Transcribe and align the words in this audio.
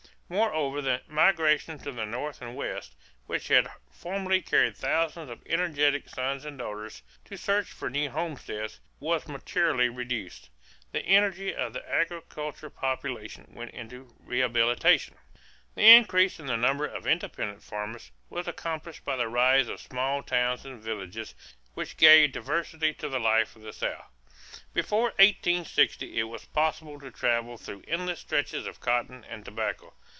Moreover 0.33 0.81
the 0.81 1.01
migration 1.09 1.77
to 1.79 1.91
the 1.91 2.05
North 2.05 2.41
and 2.41 2.55
West, 2.55 2.95
which 3.25 3.49
had 3.49 3.67
formerly 3.91 4.41
carried 4.41 4.77
thousands 4.77 5.29
of 5.29 5.43
energetic 5.45 6.07
sons 6.07 6.45
and 6.45 6.57
daughters 6.57 7.01
to 7.25 7.37
search 7.37 7.67
for 7.69 7.89
new 7.89 8.09
homesteads, 8.09 8.79
was 9.01 9.27
materially 9.27 9.89
reduced. 9.89 10.49
The 10.93 11.01
energy 11.01 11.53
of 11.53 11.73
the 11.73 11.85
agricultural 11.85 12.69
population 12.69 13.47
went 13.53 13.71
into 13.71 14.15
rehabilitation. 14.21 15.17
The 15.75 15.89
increase 15.93 16.39
in 16.39 16.45
the 16.45 16.55
number 16.55 16.85
of 16.85 17.05
independent 17.05 17.61
farmers 17.61 18.11
was 18.29 18.47
accompanied 18.47 19.03
by 19.03 19.17
the 19.17 19.27
rise 19.27 19.67
of 19.67 19.81
small 19.81 20.23
towns 20.23 20.63
and 20.65 20.81
villages 20.81 21.35
which 21.73 21.97
gave 21.97 22.31
diversity 22.31 22.93
to 22.93 23.09
the 23.09 23.19
life 23.19 23.57
of 23.57 23.63
the 23.63 23.73
South. 23.73 24.05
Before 24.73 25.07
1860 25.19 26.17
it 26.17 26.23
was 26.23 26.45
possible 26.45 27.01
to 27.01 27.11
travel 27.11 27.57
through 27.57 27.83
endless 27.85 28.21
stretches 28.21 28.65
of 28.65 28.79
cotton 28.79 29.25
and 29.25 29.43
tobacco. 29.43 29.93